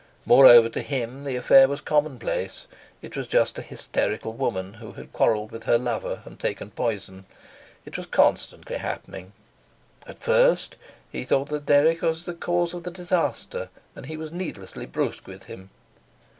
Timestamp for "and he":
13.95-14.17